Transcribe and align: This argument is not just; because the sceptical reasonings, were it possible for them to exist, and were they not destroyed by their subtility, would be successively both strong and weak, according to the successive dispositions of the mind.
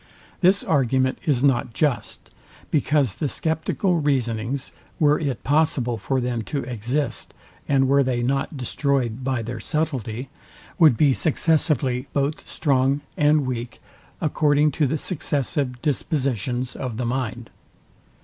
This 0.39 0.63
argument 0.63 1.19
is 1.25 1.43
not 1.43 1.75
just; 1.75 2.31
because 2.71 3.13
the 3.13 3.27
sceptical 3.27 3.97
reasonings, 3.99 4.71
were 4.99 5.19
it 5.19 5.43
possible 5.43 5.99
for 5.99 6.19
them 6.19 6.41
to 6.45 6.63
exist, 6.63 7.35
and 7.67 7.87
were 7.87 8.01
they 8.01 8.23
not 8.23 8.57
destroyed 8.57 9.23
by 9.23 9.43
their 9.43 9.59
subtility, 9.59 10.29
would 10.79 10.97
be 10.97 11.13
successively 11.13 12.07
both 12.13 12.49
strong 12.49 13.01
and 13.15 13.45
weak, 13.45 13.79
according 14.19 14.71
to 14.71 14.87
the 14.87 14.97
successive 14.97 15.79
dispositions 15.83 16.75
of 16.75 16.97
the 16.97 17.05
mind. 17.05 17.51